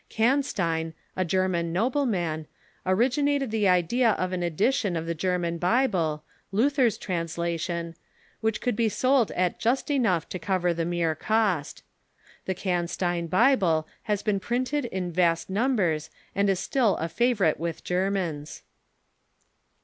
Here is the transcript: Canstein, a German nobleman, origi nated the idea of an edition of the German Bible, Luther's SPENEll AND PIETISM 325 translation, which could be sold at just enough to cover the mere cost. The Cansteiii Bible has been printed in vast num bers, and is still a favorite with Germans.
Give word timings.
Canstein, 0.09 0.93
a 1.15 1.23
German 1.23 1.71
nobleman, 1.71 2.47
origi 2.87 3.21
nated 3.21 3.51
the 3.51 3.67
idea 3.67 4.13
of 4.13 4.33
an 4.33 4.41
edition 4.41 4.95
of 4.95 5.05
the 5.05 5.13
German 5.13 5.59
Bible, 5.59 6.23
Luther's 6.51 6.95
SPENEll 6.95 7.19
AND 7.21 7.29
PIETISM 7.29 7.93
325 8.41 8.41
translation, 8.41 8.41
which 8.41 8.61
could 8.61 8.75
be 8.75 8.89
sold 8.89 9.29
at 9.39 9.59
just 9.59 9.91
enough 9.91 10.27
to 10.29 10.39
cover 10.39 10.73
the 10.73 10.85
mere 10.85 11.13
cost. 11.13 11.83
The 12.45 12.55
Cansteiii 12.55 13.29
Bible 13.29 13.87
has 14.09 14.23
been 14.23 14.39
printed 14.39 14.85
in 14.85 15.11
vast 15.11 15.51
num 15.51 15.75
bers, 15.75 16.09
and 16.33 16.49
is 16.49 16.59
still 16.59 16.97
a 16.97 17.07
favorite 17.07 17.59
with 17.59 17.83
Germans. 17.83 18.63